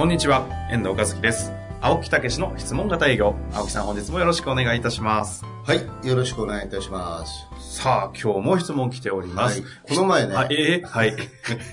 [0.00, 1.52] こんにちは、遠藤和樹です。
[1.82, 3.34] 青木武の質問型営業。
[3.52, 5.44] 青木さん本日もよろしくお願いいたします。
[5.62, 7.46] はい、よろしくお願いいたします。
[7.78, 9.60] さあ、今日も質問来ております。
[9.60, 11.14] はいこの前ねあえーはい。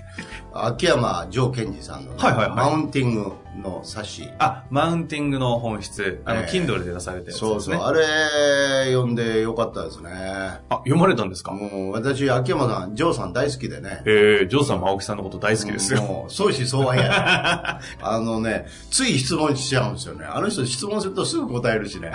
[0.51, 4.29] 秋山城賢治さんのね、はいはいはいマウンティングの冊子。
[4.39, 7.75] あ、マウンティングの本質、あの、ええ Kindle で出されたやつそうそう。
[7.75, 10.09] あれ読んでよかったですね。
[10.13, 11.51] あ、読まれたんですか？
[11.51, 14.01] もう私、秋山さん、城さん大好きでね。
[14.05, 16.01] えー、ジョーさんも青木さんのこと大好きですよ。
[16.01, 17.79] もう、相思相愛や。
[18.01, 20.25] あのね、つい質問しちゃうんですよね。
[20.25, 22.11] あの人質問するとすぐ答えるしね。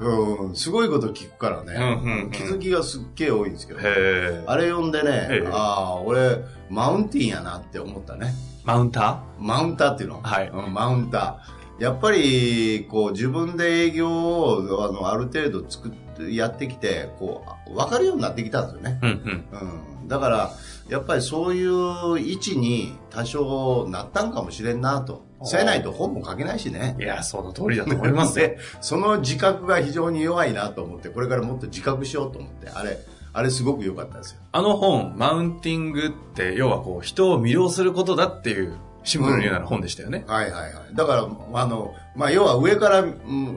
[0.00, 1.74] うん、すごいこと聞くからね。
[1.74, 3.80] うんうんうん気づきがすっげえ多いんですけど。
[3.80, 8.34] へーあれ読んでね、ええああ、俺、マウンティンやなって思ったね。
[8.64, 10.20] マウンタマウンターっていうの？
[10.22, 11.82] はいうんマウンター。
[11.82, 18.98] やっぱり、こう、自分で営業を、あの、ある程度作って、やってきて、こう、分かるようになってきたんですよね。
[19.02, 20.02] ーうんうん。
[20.02, 20.08] うん。
[20.08, 20.50] だから、
[20.90, 25.24] やっぱりそういう位置に多少なったんかもしれんなと。
[25.44, 26.96] せないと本も書けないしね。
[26.98, 28.48] いや、その通りだと思いますよ。
[28.48, 32.98] で、 その自覚が非常に弱いなと思って、これからもっと自覚しようと思って、あれ、
[33.32, 34.40] あれすごく良かったですよ。
[34.52, 40.24] あの本、マウンティングって、要はこう、人を魅了することだっていう、シンプルに言うなら本でしたよね。
[40.26, 40.94] はいはいはい。
[40.94, 43.14] だから、あの、まあ、要は上から、うん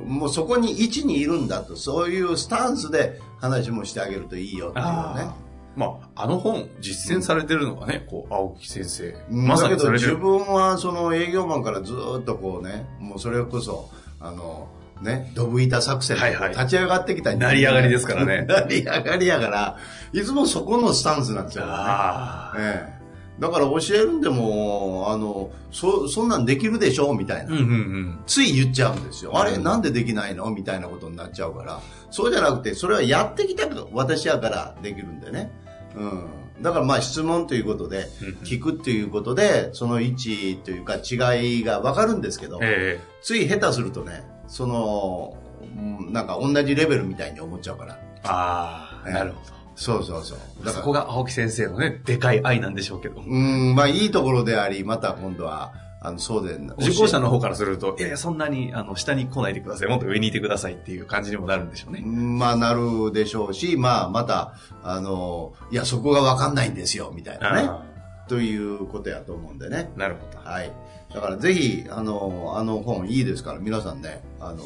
[0.08, 5.36] もうそこに位置にいるんだと、そういうスタンスで話もしてあげるといいよっていうねあ。
[5.75, 9.16] まあ、あの本、実践されてるのがね、こう、青木先生。
[9.31, 10.17] うんまさだけど自にされてる。
[10.17, 13.89] 分はその営業マンからずーっとこうね、もうそれこそ、
[14.20, 14.67] あの、
[15.02, 19.77] ね、ドブ板作戦ではいはい立ち上がってきた人間成り上がりですからね 成り上がりやから、
[20.14, 21.73] いつもそこのスタンスなんですよ、ね。
[22.58, 23.03] ええ。
[23.39, 27.52] だから教えるんでも、あの、そ、そんなんできるでしょみたいな。
[27.52, 28.19] うんうんうん。
[28.27, 29.37] つい言っちゃうんですよ。
[29.37, 30.49] あれうんなんでできないの？
[30.52, 31.80] みたいなことになっちゃうから。
[32.11, 35.52] そうじゃなくて、それはやってきた私やからできるんでね。
[35.95, 36.23] うん。
[36.61, 38.05] だからまあ質問ということで、
[38.43, 45.65] 聞くっていうことで、その位置というか違いがわかるんですけど、えつい下手するとね、その、う
[46.09, 47.95] んなんか同じレベルみたいに思っちゃうから。
[47.95, 50.37] えああ、ええなるほそうそうそう。
[50.59, 50.65] ど。
[50.65, 53.21] だからそこが青木先生のね、でかい愛なんでしょうけど。
[53.21, 59.89] うん、まあいいところであり、また今度は、あの、そうで、 受講者の方からすると、いやいや、そんなに、あの、下に来ないでください。
[59.89, 62.02] もっと上にいてくださいっていう感じにもなるんでしょうね。
[62.02, 64.53] まあなるでしょうし、まあまた、
[64.83, 67.61] あの、いや、そこがわかんないんですよ、みたいなね。
[67.67, 67.83] あ
[68.27, 69.92] ということやと思うんでね。
[69.95, 70.49] ーなるほど。
[70.49, 70.71] はい。
[71.13, 74.63] だからぜひ、あの、あの本いいですから、皆さんね、あの、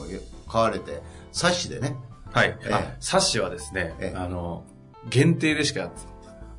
[0.49, 1.95] 買われて、冊子でね。
[2.31, 2.57] はい。
[2.63, 4.63] え冊子はですねえ、えあの、
[5.09, 5.91] 限定でしか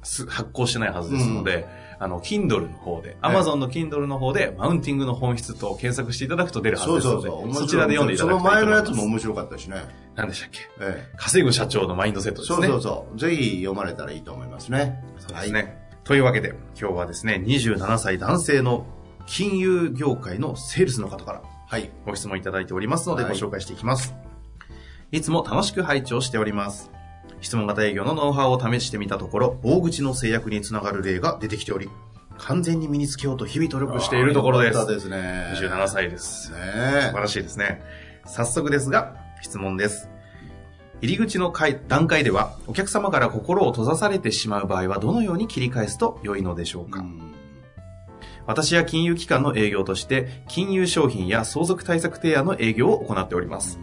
[0.02, 1.66] す発行してないはずですので、
[2.00, 7.44] あの、Kindle の方で、Amazon の Kindle の方で、マウンティングの本質と検索していただくと出るはずそうですので、そうそう。
[7.44, 8.82] 面白いそちらで読んでいただくといいとその前のや。
[8.82, 9.76] つも面白かったしね。
[10.14, 10.60] 何でしたっけ？
[10.80, 12.34] え稼ぐ社長のマインドセッえ。
[12.36, 12.66] トですね。
[12.68, 13.18] そうそうそう。
[13.18, 15.02] ぜひ読まれたらいいと思いますね。
[15.18, 15.76] そうですね。
[16.04, 18.86] というわけで、今日はですね、27歳男性の
[19.26, 21.90] 金融業界のセールスの方からはい。
[22.06, 24.14] ご質問いただいておりますので、はいご紹介していきます。
[25.10, 26.90] いつも楽しく拝聴しております。
[27.40, 31.88] 質問型営業のノウハウを試してみたところ、大口の制約につながる例が出てきており、
[32.38, 34.86] 完全に身につけようと日々努力しているところです。
[34.86, 35.52] ですね。
[35.56, 36.46] 27歳です。
[36.48, 36.58] 素ね
[37.12, 37.82] 晴らしいですね。
[38.26, 40.08] 早速ですが、質問です。
[41.00, 47.28] 入り口の階段階では、お客様から心を閉ざされてしまう場合はどのように切り返すと良いのでしょうか、うん
[48.48, 53.78] 私は金融機関の営業として、金融商品や相続対策提案の営業を行っております。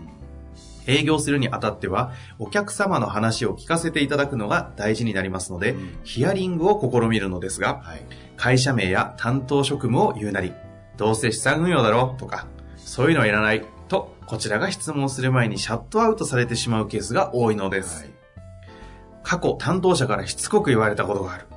[0.87, 8.01] 営業するにあたっては、お客様の話を聞かせていただくのが大事になりますので、うんヒアリングを試みるのですが、はい。
[8.37, 10.53] 会社名や担当職務を言うなり、
[10.97, 12.47] どうせ資産運用だろとか、
[12.77, 18.03] そういうのはいらないと、こちらが質問する前にシャットアウトされてしまうケースが多いのです。
[18.03, 18.15] はい
[19.25, 21.47] 過去担当者からしつこく言われたことがある。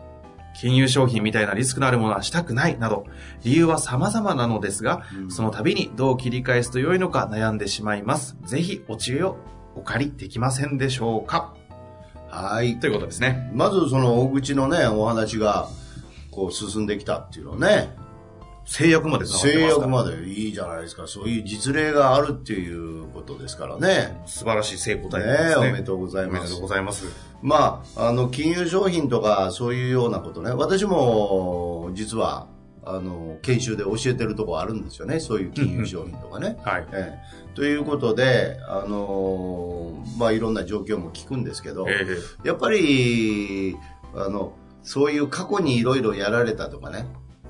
[0.60, 3.06] 金融商品みたいなリスクのあるものはしたくないなど、
[3.44, 8.37] 理由は様々なのですが、うんその度にどう切り返すと良いのか悩んでしまいます。
[8.44, 9.37] ぜひお知恵を
[9.76, 11.55] お借りできませんでしょうか
[12.28, 12.81] はい。
[12.81, 13.50] ということですね。
[13.55, 15.69] まずその大口のね、お話が、
[16.32, 17.94] こう進んできたっていうのね、
[18.68, 21.06] 制約まで制約までいいじゃないですか。
[21.06, 24.20] そういう実例があるっていうことですからね。
[24.26, 25.68] 素晴らしい成功体ね験ですね。
[25.68, 27.06] おめでとうございまおめですとうございます。
[27.40, 30.50] まあ、あの、金融商品とかそういうようなことね。
[30.50, 32.46] 私も、実は、
[32.84, 35.18] あの、研修で教えてるとこあるんですよね。
[35.18, 36.58] そういう金融商品とかね。
[36.62, 36.86] はい。
[36.92, 42.06] ええということで、あのーまあ、いろんな状況も聞くんですけど、え
[42.44, 43.76] やっぱり、
[44.14, 44.52] あの、
[44.84, 47.06] そういう過去にいろいろやられたとかね、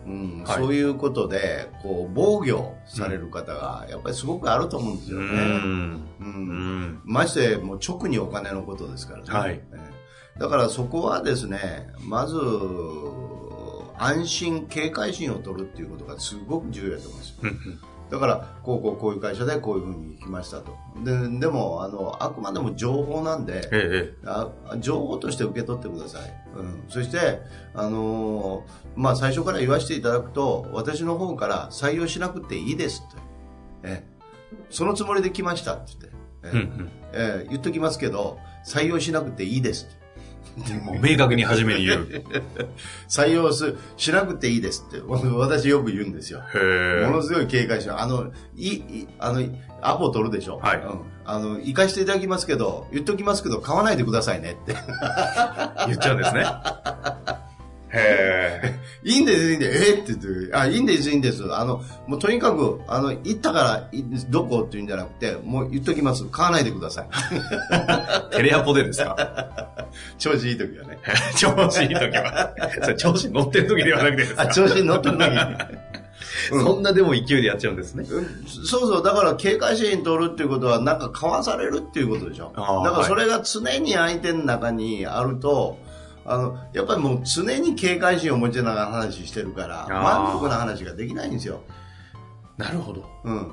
[0.08, 5.26] うんはいそういうことで、こう、防御される方が、やっぱりすごくあると思うんですよね。
[5.26, 6.08] ん。
[6.20, 7.00] ううんん。
[7.04, 9.24] まして、もう直にお金のことですからね。
[9.28, 9.62] はいえ
[9.94, 9.98] え
[10.38, 12.36] だからそこはですね、まず、
[13.98, 17.34] 安心、警戒心を取るっていうことがすごく重要だと思います。
[18.10, 20.76] だから、こうこうこういう会社でこういうふうに行きましたと。
[21.04, 26.44] で、でも、あの、あくまでも情報なんで、ええあ情報として受け取ってください。
[26.56, 27.40] うん、そして、
[27.74, 33.22] あのーまあ、最初から言わせていただくと、私の方から採用しなくていいですって。
[33.82, 34.04] え
[34.70, 36.18] そのつもりで来ましたって言って。
[36.44, 39.97] えうんうんえ言っときますけど、採用しなくていいですって。
[40.84, 42.08] もう明確に初めに言う。
[43.08, 46.40] 採用すしなくていいですって、 私よく言うんですよ。
[46.54, 49.42] へものすごい警戒して、あの、い、い、あの、
[49.80, 51.00] アポ取るでしょはいうん。
[51.24, 54.74] あの、行かしていただきますけど、言っときますけど、買わないでくださいねって。
[55.86, 56.46] 言っちゃうんですね。
[57.90, 58.27] へえ。
[59.04, 59.90] いいんです、いいんです。
[59.90, 61.42] えって言って、あ、いいんです、いいんです。
[61.54, 66.24] あの、もうとにかく、あの、行ったから、いどこって言うんじゃなくて、もう言っときます。
[66.26, 68.36] 買わないでください。
[68.36, 69.16] テレアポでですか？
[70.18, 70.98] 調子いい時はね。
[71.36, 72.54] 調子いい時は。
[72.96, 74.42] 調子乗ってる時ではなくてですか？
[74.42, 75.56] あ、調子に乗ってる時に。
[76.50, 78.04] そんなでも勢いでやっちゃうんですね。
[78.08, 82.52] うんそうそう、だから警戒心取るっていうことは、なんか買わされるっていうことでしょ。
[82.56, 85.78] だからそれが常に相手の中にあると、
[86.28, 91.62] あの、やっぱりもう常に警戒心を持ちながら話してるから、満足な話ができないんですよ。
[92.56, 93.04] なるほど。
[93.24, 93.48] うん。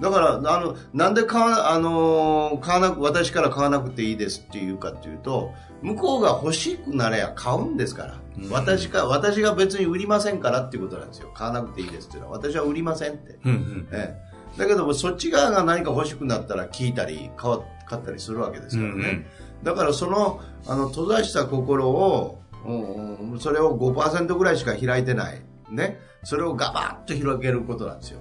[0.00, 8.14] だから、あの、なんで買わ、あのー買わなく、私から買わなくていいですっていうかっていうと、向こうが欲しくなれば買うんですから。
[8.38, 11.30] うん私か、私が別に売りませんからっていうことなんですよ。
[11.32, 12.38] 買わなくていいですっていうのは。
[12.38, 13.38] 私は売りませんって。
[13.44, 13.88] うんうん。
[13.92, 14.18] え
[14.56, 19.26] え、だけどもそっち側が何か欲しくなったら聞いたり買ったりするわけですからね、
[19.64, 28.20] だからそのあの閉ざした心を、うんうんそれを5%ぐらいしか開いてない、ね、それをガバッと広げることなんですよ。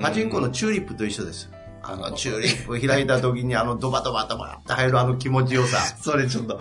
[0.00, 1.50] パチンコのチューリップと一緒です。
[1.82, 5.78] あのチューリップ開いた時にあのドバドバドバって入るあの気持ちよさ。
[6.00, 6.60] それちょっと、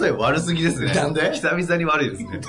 [0.00, 0.94] 例え悪すぎですね。
[0.94, 1.32] なんで？
[1.32, 2.40] 久々に悪いですね。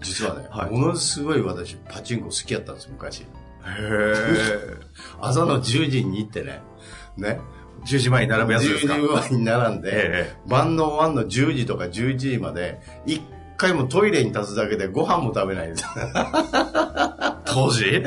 [0.00, 0.70] 実はね、はい。
[0.70, 3.20] ものすごい私パチンコ好きやったんです昔。
[3.20, 3.26] へ
[3.78, 4.14] え。
[5.20, 6.60] 朝の10時に行ってね。
[7.16, 7.40] ね
[7.84, 13.20] 10時前に並ぶやつですか？10時前に並んで、え晩の終わんの10時とか11時まで、一
[13.56, 15.84] 回もトイレに立つだけでご飯も食べないです。
[17.52, 18.02] 当時？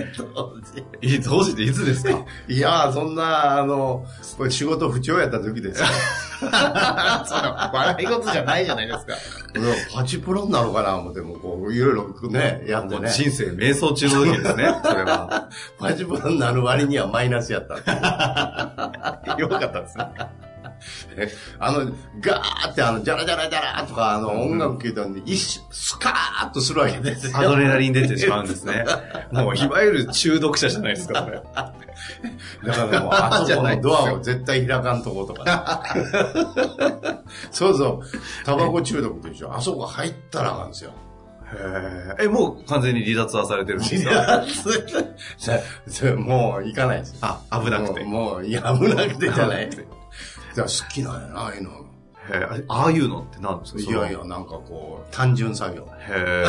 [1.01, 2.25] い当時っていつですか？
[2.47, 4.05] いやー、そんな、あの、
[4.37, 5.87] これ仕事不調やった時ですよ。
[6.51, 9.13] 笑い事じゃないじゃないですか。
[9.93, 13.09] パチプロになるかな思って、もうこう、いろいろね、やってね。
[13.09, 15.49] 人生瞑想中の時ですね、それは。
[15.79, 17.75] パチプロになる割にはマイナスやった。
[19.37, 20.05] よかったですね。
[21.59, 27.37] あの、ガーってあの、ジャラジャラジャラとか、あの、音楽聴いたんで、一瞬、スカーッとするわけですよ。
[27.37, 28.85] アドレナリン出てしまうんですね。
[29.31, 31.41] もう、いわゆる中毒者じゃないですか、これ。
[32.65, 35.83] だからもう、 あそこのドアを絶対開かんとことか。
[37.51, 38.45] そうそう。
[38.45, 39.53] タバコ中毒と一緒。
[39.53, 40.91] あそこ入ったらあかんですよ。
[42.19, 44.43] へえ、もう完全に離脱はされてるんですか？
[45.87, 47.15] そそもう行かないです。
[47.21, 48.03] あ、危なくて。
[48.03, 49.69] もう、もういや、危なくてじゃない。
[50.55, 51.69] じゃあ好きなんやな、ああいうの。
[51.71, 51.73] へ
[52.33, 53.81] えああいうのって何ですか？
[53.81, 55.87] いやいや、なんかこう、単純作業。
[55.99, 56.45] へ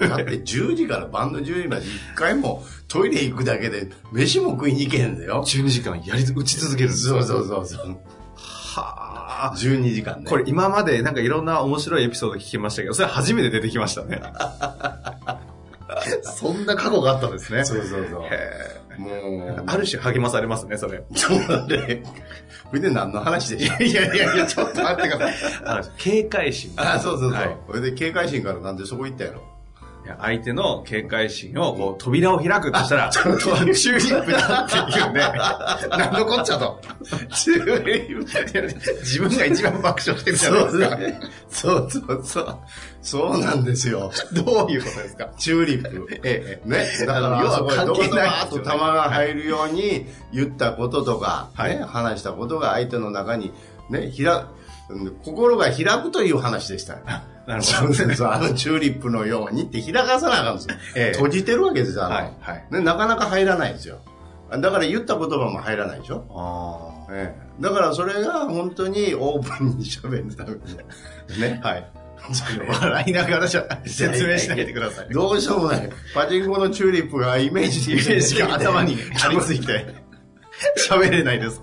[0.00, 0.06] え。
[0.08, 5.44] だって10時から晩の10時まで一回もトイレ行くだけで飯も食いに行けへんだよ。
[5.46, 7.96] 12時間やり、打ち続けるそうそうそうそう。
[8.36, 9.54] はあ。
[9.56, 10.28] 12時間ね。
[10.28, 14.20] これ今までなんかいろんな面白いエピソード聞きましたけど、それ初めて出てきましたね。
[16.22, 17.64] そんな過去があったんですね。
[17.64, 18.22] そうそうそう。
[18.24, 19.20] へもえ
[19.58, 21.02] う、ある種励まされますね、それ。
[21.14, 22.02] そうなんで、
[22.64, 25.84] これで何の話でしょいやいやいや、ちょっと待ってください。
[25.98, 26.72] 警戒心。
[26.76, 27.40] あ、そうそうそう。
[27.40, 29.42] はいこれで警戒心からなんでそこ行ったやろ。
[30.20, 35.20] 相手の警戒心をこう扉を開くとしたら、 チューリップだっていうね。
[35.90, 36.80] なんのこっちゃと。
[37.34, 40.96] チューリップ自分が一番爆笑してるじゃないですか。
[40.96, 41.20] ね。
[41.50, 42.58] そうそうそう。
[43.02, 44.10] そうなんですよ。
[44.32, 45.28] どういうことですか？
[45.38, 46.20] チューリップ。
[46.24, 46.68] ええ。
[46.68, 46.86] ね。
[47.06, 53.52] だから、要は関係ドバドバないですよねーっと玉が入るように言ったこととか、はいね、話したことが相手の中に、
[53.90, 54.48] ね、ひら、
[54.88, 57.00] うん心が開くという話でしたよ。
[57.46, 60.74] なるそうそうそう、あのチューリップのようにって開かさなあかんですよ。
[60.96, 62.80] ええ閉じてるわけですよ、はいはいね。
[62.80, 64.00] なかなか入らないですよ。
[64.50, 66.24] だから言った言葉も入らないでしょ。
[66.30, 71.40] あええだからそれが本当にオープンに喋るために。
[71.40, 71.60] ね。
[71.62, 71.68] あ。
[71.70, 71.90] はい。
[72.80, 75.08] 笑いながらじゃ説明しないでください。
[75.10, 75.88] どうしようもない。
[76.14, 79.86] パチンコのチューリップがイメージイメージが頭に張り付いて、
[80.88, 81.62] 喋れないです。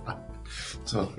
[0.86, 1.10] そう。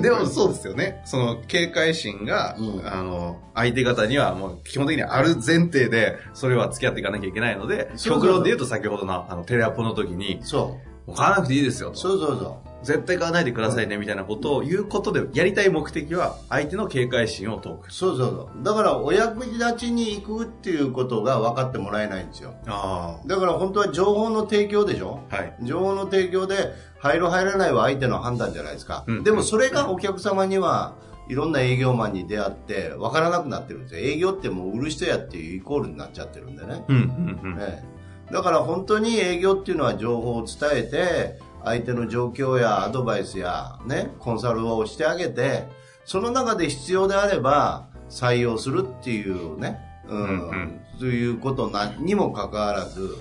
[0.00, 1.00] でもそうですよね。
[1.04, 11.92] その警戒心が、うんあの、相手方にはもう基本的にある前提で、それは付き合っていかなきゃいけないので、極論で言うと先ほどのあのテレアポの時に、そもう買わなくていいですよう。
[11.92, 11.98] と。
[11.98, 17.90] そうそうそ絶対買わないでくださいねみたいなことを言うことで、やりたい目的は相手の警戒心を解くう。。
[17.90, 18.62] そうそうそう。
[18.62, 22.54] だから、お役立ちに行くっていうことが分かってもらえないんですよ。
[22.66, 25.36] あだから本当は情報の提供でしょあ。
[25.36, 25.56] はい。
[25.62, 26.74] 情報の提供で
[27.04, 29.24] 入る入らないは相手の判断じゃないですか、うん。
[29.24, 30.94] でもそれがお客様には
[31.28, 34.00] いろんな営業マンに出会って分からなくなってるんですよ。
[34.00, 37.60] 営業ってもう売る人やっていうイコールになっちゃってるんでね、うん、うん、うん。
[37.60, 37.84] え
[38.30, 38.32] え。
[38.32, 45.64] だから本当に営業っていうのは情報を伝えて相手の状況やアドバイスやねコンサルをしてあげて
[46.06, 50.80] その中で必要であれば採用するっていうね、うんうんうん。
[50.98, 53.18] ということなにもかかわらず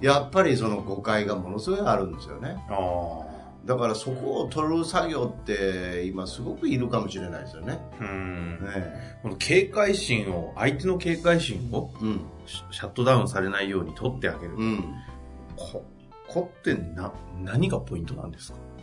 [0.00, 2.56] やっぱりその誤解がものすごいあるんですよね。
[3.64, 7.78] だからそこを取る作業って今すごくいるかもしれないですよね。
[8.00, 8.60] うん。
[8.60, 12.20] ねこの警戒心を、相手の警戒心をうん。
[12.46, 14.54] シシャットダウンされないように取ってあげる。
[14.54, 14.84] うん。
[15.56, 15.84] こ、
[16.28, 17.12] こってな、
[17.42, 18.58] 何がポイントなんですか？
[18.58, 18.75] うん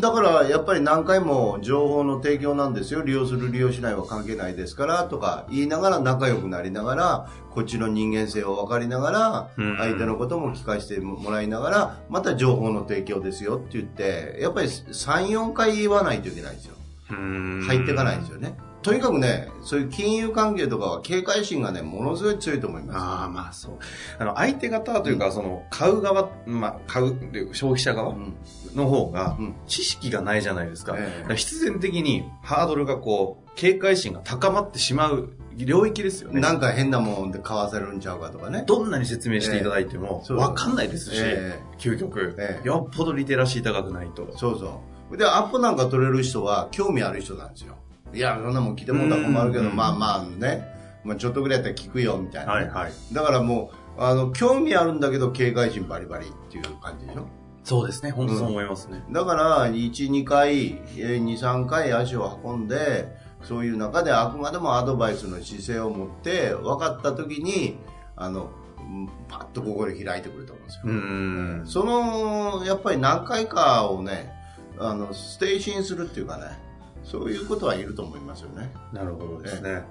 [0.00, 3.02] だからやっぱり何回も情報の提供なんですよ。
[3.02, 9.76] 利用する利用しないは関係ないですからとか言いながら仲良くなりながらこっちの人間性を分かりながらうん。
[9.78, 16.74] 相手のことも聞かせてもらいながらまた情報の提供ですよって言ってやっぱり34回言わないといけないんですよ。
[17.08, 18.58] 入入っていかないんですよね。
[18.82, 22.96] とにかくねそういう金融関係とかは警戒心がねものすごい強いと思います。
[22.98, 23.78] ああ、まあそう。
[24.18, 27.14] あの、相手方というか、その、買う側、まあ、買う
[27.52, 28.34] 消費者側うん
[28.74, 30.94] の方がうん、知識がないじゃないですか。
[30.94, 30.98] か
[31.28, 36.40] ら必然的にハードルがこう、警戒心が高まってしまう領域ですよね。
[36.40, 44.28] なんか変なもんで買わせるんちゃうかとかねどんなに説明していただいても、わかんないですし、え究極、ええよっぽどリテラシー高くないと。
[44.36, 45.16] そうそう。
[45.16, 47.76] で、アップなんか取れる人は興味ある人なんですよ。
[48.14, 50.64] いや、そんなもん来てもんだら困るけど、うんまあまあね、
[51.04, 52.92] まあちょっとぐらいやったら聞くよ、みたいな、はいはい。
[53.12, 57.26] だからもう、あの、興味あるんだけど警戒心バリバリっていう感じでしょ。
[57.68, 58.12] そうですね。
[58.12, 59.04] 本当そう思いますね。
[59.10, 67.76] だから、1、2回、えー2、3回足を運んで、そういう中であくまでもアドバイスの姿勢を持って、分かった時に、
[68.16, 71.82] あの、うんパッと心開いてくると思うんですよ。
[71.82, 74.32] その、やっぱり何回かをね、
[74.78, 76.58] あの、ステイシンするっていうかね、
[77.04, 78.72] そういうことはいると思いますよね。
[78.94, 79.82] なるほどですね。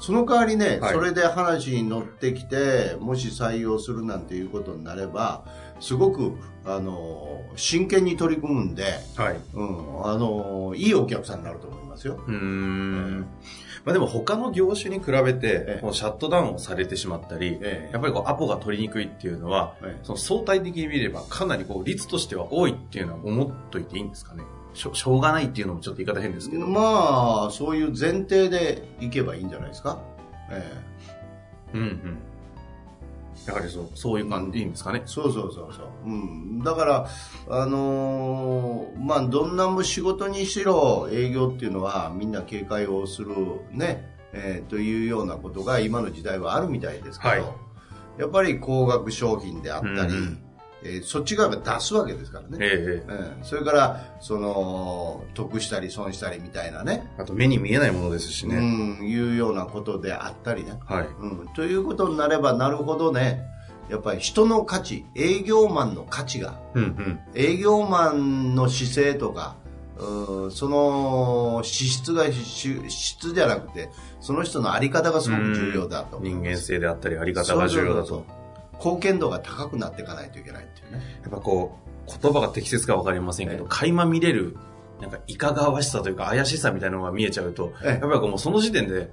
[0.00, 5.44] その代わりね、はいそれで話に乗ってきて、もし採用するなんていうことになれば、
[5.80, 6.32] すごく、
[6.64, 8.84] あの、真剣に取り組むんで、
[9.16, 9.40] はい。
[9.54, 12.22] うん、あの、いいお客さんになると思いますよ。
[12.26, 13.26] うーん。
[13.84, 24.44] まあでも他の業種に比べてええ、こうシャットダウンをされてしまったり、ええやっぱりこうアポが取りにくいっていうのは、ええその相対的に見ればかなりこう率としては多いっていうのは思っといていいんですかね。
[24.74, 26.66] しょしょうがないっていうのもちょっと言い方変ですけど。
[26.66, 30.00] まあ、そういう前提でいけばいいんじゃないですか。
[30.50, 30.62] え
[31.74, 32.18] えうんうん。
[33.46, 35.02] やはりそう、そういう感じでいいんですかね。
[35.06, 35.88] そうそうそうそう。
[36.04, 36.62] うん。
[36.62, 37.08] だから、
[37.48, 43.34] あのーまあ、どんな仕事にしろ営業っていうのはみんな警戒をする
[43.72, 47.44] ね、えーというようなことが今の時代はあるみたいですけど、はい
[48.18, 50.42] やっぱり高額商品であったり、うんうん
[50.82, 52.58] えーそっち側が出すわけですからね。
[52.60, 58.56] ええええそれから、その、得したり損したりみたいなね、あと目に見えないものですしね。
[58.56, 58.60] う
[59.02, 60.78] ん、いうようなことであったりね。
[60.86, 61.08] はい。
[61.20, 63.42] うん、ということになればなるほどね、
[63.90, 67.20] やっぱり人の価値、営業マンの価値が、うんうん。
[67.34, 69.56] 営業マンの姿勢とか、
[69.98, 76.20] うんその資質がし質じゃなくて、その人のあり方がすごく重要だと。
[76.22, 78.39] 人間性であったり、あり方が重要だそうそうそうと。
[78.82, 81.02] 貢献度が高くなっていかないといけないっていうね。
[81.22, 84.56] やっぱこう、言葉が適切かわかりませんけど、ええ垣間見れる、
[85.00, 89.10] なんかいかがわしさというか怪しさみたいなのが見えちゃうと、ええやっぱりもうその時点で、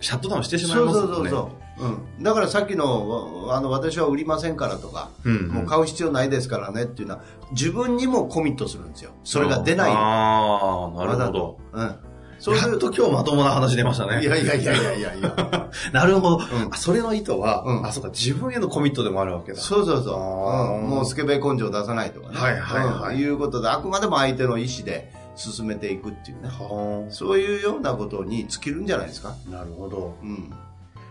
[0.00, 1.08] シャットダウンしてしまいそうますよね。
[1.08, 2.22] そうそうそう、うん。
[2.22, 9.12] だからさっきの、あの、私は売りませんからとか、うんうんもう買う必要ないですからねっていうのは、自分にもコミットするんですよ。
[9.24, 9.92] それが出ない。
[9.92, 11.58] ああ、なるほど。
[11.72, 11.96] うん。
[12.42, 14.20] そういうと今日まともな話出ましたね。
[14.20, 15.70] いやいやいやいやいやいや。
[15.94, 16.38] なるほど。
[16.38, 19.60] んあそれの意図は、うんあ、そうか、自分へのコミットでもあるわけだ。
[19.60, 20.82] そうそうそう。
[20.82, 22.36] うんもうスケベ根性出さないとかね。
[22.36, 26.48] はいはいはいうんいうことで、あくまでも相手の意思で進めていくっていうね。
[26.48, 29.36] はそういうようなことに尽きるんじゃないですか。
[29.48, 30.16] あなるほど。
[30.20, 30.50] うん。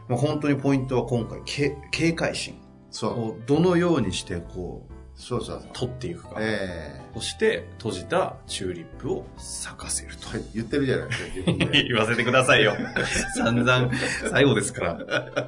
[0.09, 2.55] まあ、本当にポイントは今回、け警戒心
[2.89, 3.11] そう。
[3.11, 4.90] をどのようにして、こう、
[5.21, 5.63] そうそう。
[5.71, 6.35] 取っていくか。
[6.39, 10.29] えそして、閉じたチューリップを咲かせると。
[10.33, 11.71] えはい、言ってるじゃないですか。
[11.87, 12.73] 言わせてくださいよ。
[13.37, 13.91] 散々、
[14.31, 15.47] 最後ですから。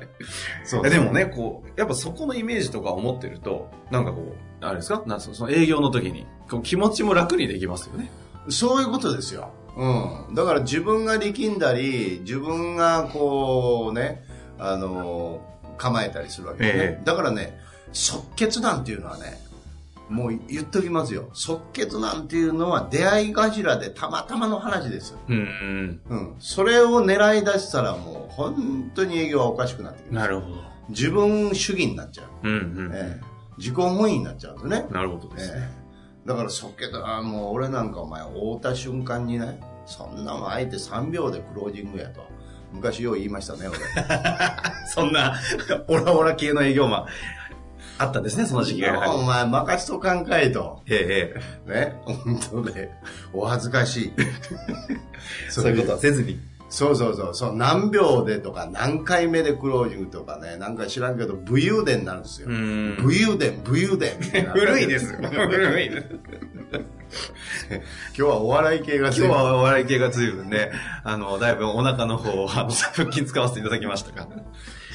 [0.63, 5.01] そうえでもね、こう、やっぱそこのイメージとか思ってると、なんかこう、あれですか？
[5.07, 8.11] なんかその営業の時に、こう気持ちも楽にできますよね。
[8.49, 9.49] そういうことですよ。
[9.75, 10.35] うん。
[10.35, 14.23] だから自分が力んだり、自分がこうね、
[14.59, 15.41] あの、
[15.79, 16.83] 構えたりするわけですね。
[16.83, 17.57] えだからね、
[17.91, 19.39] 即決なんていうのはね、
[20.09, 21.29] もう言っときますよ。
[21.33, 25.19] 即決なんていうのは出会い頭でたまたまの話ですよ。
[25.29, 26.35] うん、うん。
[26.39, 30.27] それを狙い出したらもう本当に営業はおかしくなってきます。
[30.27, 30.55] なるほど。
[30.89, 32.47] 自分主義になっちゃう。
[32.47, 32.91] うん、うん。
[32.93, 34.87] ええ自己本位になっちゃうんですね。
[34.89, 35.59] なるほどですね。
[35.59, 35.83] ええ
[36.25, 42.25] だから即決だもう俺なんかお前会った瞬間にねそんなもん相手3秒でクロージングやと
[42.71, 43.77] 昔よう言いましたね俺
[44.87, 45.39] そんな、
[45.87, 47.05] オラオラ系の営業マン、
[47.97, 50.95] あったんですね、その時期がお前任しとかんかいとり。
[50.95, 52.91] ええ、えね本当で
[53.33, 54.31] お恥ずかしいえ。
[55.49, 56.39] そういうことはせずに。
[56.69, 65.19] そうそうそうそう何秒でとか何回目でクロージングとかねなんか知らんけど武勇伝になるんですよん武勇伝武勇伝みたいな古いですよ。
[65.21, 66.07] 古いです。
[67.69, 67.81] 今
[68.15, 70.71] 日はお笑い系が今日はお笑い系が随分ね、
[71.03, 74.27] あの、だいぶお腹の方、あの、腹筋使わせていただきましたが。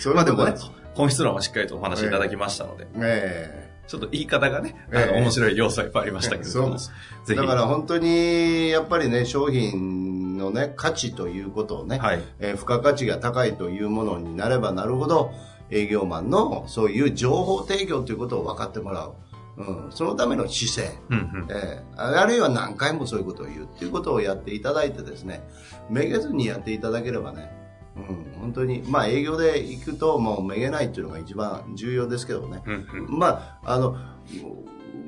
[0.00, 0.54] そういまあでもね
[0.94, 7.40] 本質論はしっかりとお話しいただきましたので、えちょっと言い方がね、あの、ええ面白い要素がいっぱいありましたけれども、そうぜひ。
[7.40, 12.22] だから本当にやっぱりね商品のね価値ということをね、はい。
[12.38, 15.32] えー付加価値が高いというものになればなるほど
[15.70, 19.14] 営業マンのそういう情報提供ということを分かってもらう、
[19.56, 21.46] うん、そのための姿勢、うんうん。
[21.50, 25.42] えーあるいは何回もそういうことを言うっていうことをやっていただいてですね
[25.88, 27.50] めげずにやっていただければね、
[28.08, 32.62] うん、本当にまあ営業で行くともうめげないっていうのが一番重要ですけどね、
[33.08, 33.96] まあ、あの、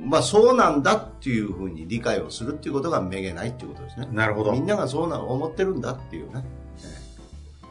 [0.05, 4.09] まあそうなんだっていうふうに理解をするっていうことがめげないっていうことですね。
[4.13, 4.61] なるほどみ。
[4.61, 6.45] んながそうな思ってるんだっていうね。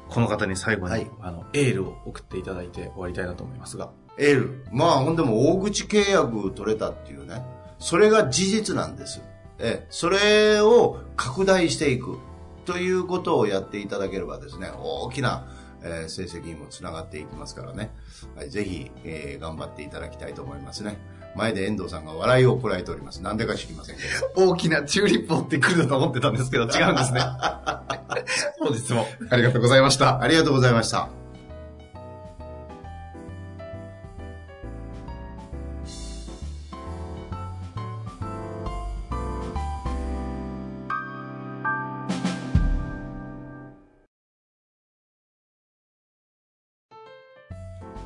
[0.10, 3.92] この方に最後に、はいあの、エールを送っていただいて終わりたいなと思いますが。
[4.18, 4.66] エール。
[4.72, 7.44] まあほんでも大口契約取れたっていうね。
[7.79, 9.22] それが事実なんです。
[9.60, 12.18] ええ、それを拡大していく
[12.70, 15.48] ということをやっていただければですね、大きな、
[15.82, 17.90] えー成績にもつながっていきますからね。
[18.36, 21.00] はい、ぜひ、えー頑張っていただきたいと思いますね。
[21.36, 23.24] 前で遠藤さんが笑いをこらえております。
[23.24, 24.03] なんでか知りませんけ
[24.36, 24.51] ど。
[24.51, 27.22] 大きなチューリップを追ってくると思ってたんですけど、違うんですね。
[28.60, 30.22] 本日もありがとうございました。
[30.22, 31.10] ありがとうございました。